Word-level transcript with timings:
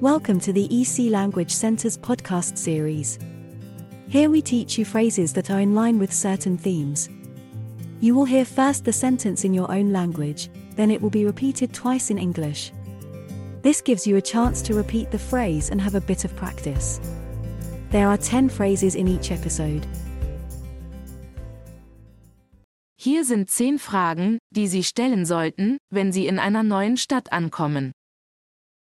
Welcome 0.00 0.38
to 0.42 0.52
the 0.52 0.68
EC 0.70 1.10
Language 1.10 1.50
Center's 1.50 1.98
podcast 1.98 2.56
series. 2.56 3.18
Here 4.08 4.30
we 4.30 4.40
teach 4.40 4.78
you 4.78 4.84
phrases 4.84 5.32
that 5.32 5.50
are 5.50 5.58
in 5.58 5.74
line 5.74 5.98
with 5.98 6.12
certain 6.12 6.56
themes. 6.56 7.08
You 7.98 8.14
will 8.14 8.24
hear 8.24 8.44
first 8.44 8.84
the 8.84 8.92
sentence 8.92 9.42
in 9.42 9.52
your 9.52 9.68
own 9.72 9.92
language, 9.92 10.50
then 10.76 10.92
it 10.92 11.02
will 11.02 11.10
be 11.10 11.24
repeated 11.24 11.74
twice 11.74 12.10
in 12.10 12.18
English. 12.18 12.70
This 13.62 13.80
gives 13.80 14.06
you 14.06 14.14
a 14.18 14.22
chance 14.22 14.62
to 14.62 14.74
repeat 14.74 15.10
the 15.10 15.18
phrase 15.18 15.70
and 15.70 15.80
have 15.80 15.96
a 15.96 16.00
bit 16.00 16.24
of 16.24 16.36
practice. 16.36 17.00
There 17.90 18.06
are 18.06 18.16
10 18.16 18.50
phrases 18.50 18.94
in 18.94 19.08
each 19.08 19.32
episode. 19.32 19.84
Hier 22.94 23.24
sind 23.24 23.50
zehn 23.50 23.80
Fragen, 23.80 24.38
die 24.54 24.68
Sie 24.68 24.84
stellen 24.84 25.24
sollten, 25.24 25.78
wenn 25.90 26.12
Sie 26.12 26.28
in 26.28 26.38
einer 26.38 26.62
neuen 26.62 26.96
Stadt 26.96 27.32
ankommen. 27.32 27.90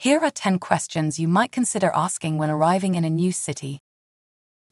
Here 0.00 0.20
are 0.20 0.30
10 0.30 0.60
questions 0.60 1.18
you 1.18 1.26
might 1.26 1.50
consider 1.50 1.90
asking 1.92 2.38
when 2.38 2.50
arriving 2.50 2.94
in 2.94 3.04
a 3.04 3.10
new 3.10 3.32
city. 3.32 3.80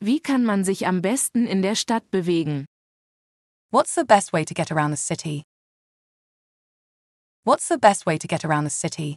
Wie 0.01 0.21
kann 0.21 0.45
man 0.45 0.62
sich 0.62 0.87
am 0.87 1.01
besten 1.01 1.49
in 1.49 1.62
der 1.62 1.75
Stadt 1.75 2.09
bewegen? 2.12 2.66
What's 3.73 3.97
the 3.97 4.05
best 4.05 4.33
way 4.33 4.45
to 4.45 4.55
get 4.55 4.71
around 4.71 4.93
the 4.93 4.97
city? 4.97 5.43
What's 7.43 7.66
the 7.66 7.77
best 7.77 8.07
way 8.07 8.19
to 8.19 8.29
get 8.29 8.45
around 8.45 8.62
the 8.62 8.71
city? 8.71 9.16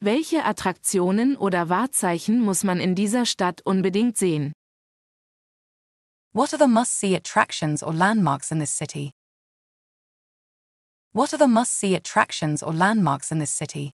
Welche 0.00 0.42
Attraktionen 0.42 1.36
oder 1.36 1.68
Wahrzeichen 1.68 2.40
muss 2.40 2.64
man 2.64 2.80
in 2.80 2.94
dieser 2.94 3.26
Stadt 3.26 3.60
unbedingt 3.66 4.16
sehen? 4.16 4.54
What 6.32 6.54
are 6.54 6.58
the 6.58 6.66
must 6.66 6.98
see 6.98 7.14
attractions 7.14 7.82
or 7.82 7.92
landmarks 7.92 8.50
in 8.50 8.60
this 8.60 8.72
city? 8.72 9.10
What 11.12 11.34
are 11.34 11.38
the 11.38 11.48
must 11.48 11.72
see 11.72 11.94
attractions 11.94 12.62
or 12.62 12.72
landmarks 12.72 13.30
in 13.30 13.40
this 13.40 13.52
city? 13.52 13.92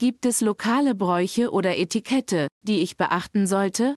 Gibt 0.00 0.24
es 0.24 0.40
lokale 0.40 0.94
Bräuche 0.94 1.50
oder 1.52 1.76
Etikette, 1.76 2.48
die 2.62 2.80
ich 2.80 2.96
beachten 2.96 3.46
sollte? 3.46 3.96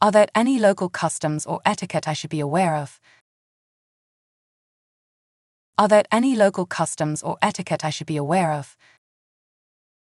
Are 0.00 0.12
there 0.12 0.28
any 0.32 0.60
local 0.60 0.88
customs 0.88 1.44
or 1.44 1.60
etiquette 1.64 2.06
I 2.08 2.14
should 2.14 2.30
be 2.30 2.40
aware 2.40 2.80
of? 2.80 3.00
Are 5.76 5.88
there 5.88 6.04
any 6.12 6.36
local 6.36 6.66
customs 6.66 7.24
or 7.24 7.36
etiquette 7.42 7.84
I 7.84 7.90
should 7.90 8.06
be 8.06 8.16
aware 8.16 8.56
of? 8.56 8.76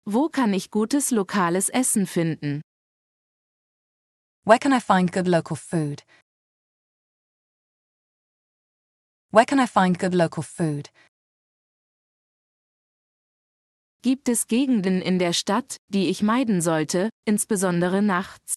Wo 0.05 0.29
kann 0.29 0.53
ich 0.53 0.71
gutes 0.71 1.11
lokales 1.13 1.71
Essen 1.71 2.07
finden? 2.07 2.61
Where 4.45 4.59
can 4.59 4.75
I 4.75 4.81
find 4.81 5.11
good 5.11 5.29
local 5.29 5.57
food? 5.57 6.03
Where 9.31 9.47
can 9.47 9.59
I 9.59 9.67
find 9.67 9.99
good 9.99 10.13
local 10.15 10.43
food? 10.43 10.91
Gibt 14.03 14.31
es 14.31 14.47
Gegenden 14.47 15.03
in 15.03 15.19
der 15.19 15.35
Stadt, 15.35 15.77
die 15.89 16.09
ich 16.09 16.23
meiden 16.23 16.63
sollte, 16.63 17.11
insbesondere 17.27 18.01
nachts? 18.01 18.55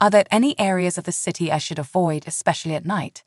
Are 0.00 0.10
there 0.10 0.24
any 0.32 0.56
areas 0.58 0.98
of 0.98 1.04
the 1.04 1.12
city 1.12 1.52
I 1.52 1.60
should 1.60 1.78
avoid, 1.78 2.26
especially 2.26 2.74
at 2.74 2.84
night? 2.84 3.22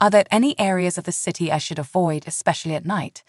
Are 0.00 0.10
there 0.10 0.24
any 0.30 0.54
areas 0.58 0.96
of 0.96 1.04
the 1.04 1.12
city 1.12 1.52
I 1.52 1.58
should 1.58 1.78
avoid, 1.78 2.26
especially 2.26 2.74
at 2.74 2.86
night? 2.86 3.22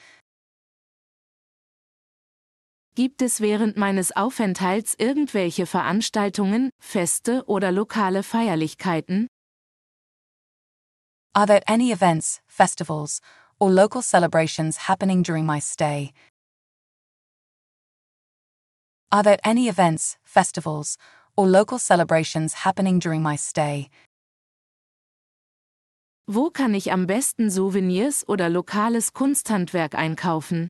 Gibt 2.96 3.22
es 3.22 3.42
während 3.42 3.76
meines 3.76 4.16
Aufenthalts 4.16 4.96
irgendwelche 4.98 5.66
Veranstaltungen, 5.66 6.70
Feste 6.80 7.44
oder 7.48 7.74
lokale 7.74 8.24
Feierlichkeiten? 8.24 9.28
Are 11.34 11.48
there 11.48 11.64
any 11.68 11.92
events, 11.92 12.42
festivals, 12.48 13.20
or 13.60 13.70
local 13.70 14.02
celebrations 14.02 14.78
happening 14.88 15.24
during 15.24 15.46
my 15.46 15.60
stay? 15.60 16.14
Are 19.12 19.24
there 19.24 19.40
any 19.44 19.68
events, 19.68 20.18
festivals, 20.24 20.98
or 21.38 21.48
local 21.48 21.80
celebrations 21.80 22.54
happening 22.66 23.00
during 23.00 23.22
my 23.22 23.36
stay? 23.36 23.90
Wo 26.26 26.50
kann 26.50 26.74
ich 26.74 26.90
am 26.92 27.06
besten 27.06 27.52
Souvenirs 27.52 28.24
oder 28.28 28.50
lokales 28.50 29.12
Kunsthandwerk 29.14 29.94
einkaufen? 29.94 30.70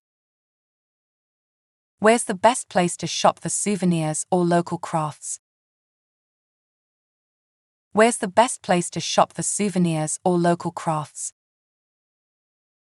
Where's 1.99 2.25
the 2.25 2.33
best 2.35 2.67
place 2.69 2.97
to 2.97 3.07
shop 3.07 3.39
for 3.39 3.49
souvenirs 3.49 4.25
or 4.29 4.43
local 4.43 4.77
crafts? 4.77 5.39
Where's 7.93 8.17
the 8.17 8.27
best 8.27 8.61
place 8.61 8.89
to 8.89 8.99
shop 8.99 9.31
for 9.31 9.43
souvenirs 9.43 10.19
or 10.25 10.37
local 10.37 10.71
crafts? 10.71 11.31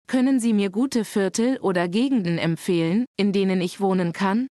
Können 0.07 0.39
Sie 0.39 0.53
mir 0.53 0.69
gute 0.69 1.03
Viertel 1.03 1.57
oder 1.59 1.88
Gegenden 1.88 2.38
empfehlen, 2.38 3.05
in 3.17 3.31
denen 3.31 3.59
ich 3.59 3.79
wohnen 3.79 4.13
kann? 4.13 4.47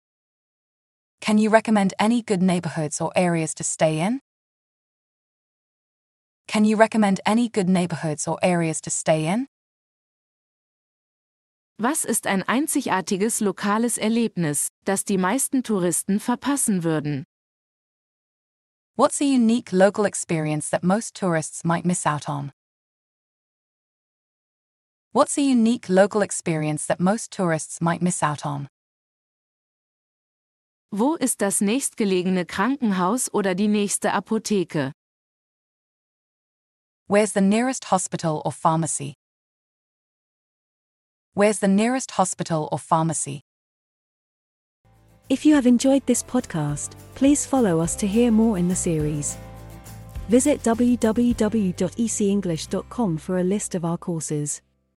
Can 1.20 1.38
you 1.38 1.50
recommend 1.50 1.92
any 2.00 2.22
good 2.22 2.42
neighborhoods 2.42 3.00
or 3.00 3.12
areas 3.14 3.54
to 3.54 3.62
stay 3.62 4.00
in? 4.00 4.20
Can 6.48 6.64
you 6.64 6.76
recommend 6.76 7.20
any 7.26 7.48
good 7.48 7.68
neighborhoods 7.68 8.26
or 8.26 8.38
areas 8.42 8.80
to 8.80 8.90
stay 8.90 9.26
in? 9.26 9.46
Was 11.78 12.04
ist 12.04 12.26
ein 12.26 12.42
einzigartiges 12.42 13.40
lokales 13.40 13.98
Erlebnis, 13.98 14.68
das 14.84 15.04
die 15.04 15.18
meisten 15.18 15.62
Touristen 15.62 16.18
verpassen 16.18 16.82
würden? 16.82 17.24
What's 18.96 19.20
a 19.20 19.24
unique 19.24 19.72
local 19.72 20.04
experience 20.04 20.70
that 20.70 20.82
most 20.82 21.14
tourists 21.14 21.64
might 21.64 21.84
miss 21.84 22.06
out 22.06 22.28
on? 22.28 22.52
What's 25.14 25.36
a 25.36 25.42
unique 25.42 25.90
local 25.90 26.22
experience 26.22 26.86
that 26.86 26.98
most 26.98 27.30
tourists 27.30 27.82
might 27.82 28.00
miss 28.00 28.22
out 28.22 28.46
on? 28.46 28.68
Wo 30.90 31.16
ist 31.16 31.42
das 31.42 31.60
nächstgelegene 31.60 32.46
Krankenhaus 32.46 33.28
oder 33.34 33.54
die 33.54 33.68
nächste 33.68 34.14
Apotheke? 34.14 34.92
Where's 37.08 37.34
the 37.34 37.42
nearest 37.42 37.90
hospital 37.90 38.40
or 38.42 38.52
pharmacy? 38.52 39.12
Where's 41.34 41.58
the 41.58 41.68
nearest 41.68 42.12
hospital 42.12 42.70
or 42.72 42.78
pharmacy? 42.78 43.42
If 45.28 45.44
you 45.44 45.54
have 45.56 45.66
enjoyed 45.66 46.06
this 46.06 46.22
podcast, 46.22 46.92
please 47.14 47.44
follow 47.44 47.80
us 47.80 47.96
to 47.96 48.06
hear 48.06 48.30
more 48.30 48.56
in 48.56 48.68
the 48.68 48.76
series. 48.76 49.36
Visit 50.30 50.62
www.ecenglish.com 50.62 53.18
for 53.18 53.38
a 53.38 53.44
list 53.44 53.74
of 53.74 53.84
our 53.84 53.98
courses. 53.98 54.62